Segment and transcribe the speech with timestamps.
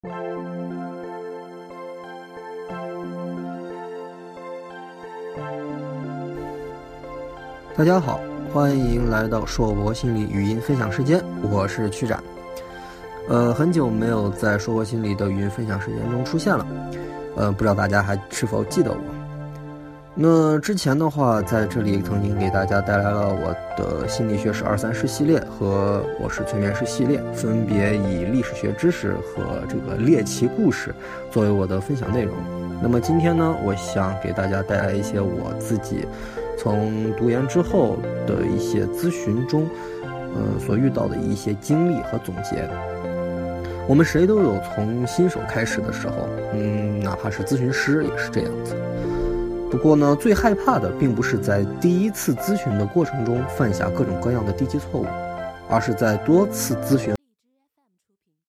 [0.00, 0.10] 大
[7.84, 8.20] 家好，
[8.52, 12.22] 欢迎来到硕博心理语音分享时间，我是曲展。
[13.28, 16.64] 呃，很久没有在硕博心理的语音分享时间中出现了，
[17.34, 19.27] 呃，不知道大家还是否记得我？
[20.20, 30.92] 那之前的话，在这里曾经给大家带来了我的心理学是二三事系列和我是催眠师系列，分别以历史学知识和这个猎奇故事
[31.30, 32.34] 作为我的分享内容。
[32.82, 36.04] 那么今天呢，我想给大家带来一些我自己
[36.58, 39.68] 从读研之后的一些咨询中，
[40.02, 42.68] 呃，所遇到的一些经历和总结。
[43.86, 48.74] 我们谁都有从新手开始的时候，嗯，哪怕是咨询师也是这样子。
[49.70, 55.06] 不过呢，最害怕的并不是在第一次咨询的过程中犯下各种各样的低级错误，
[55.68, 57.14] 而是在多次咨询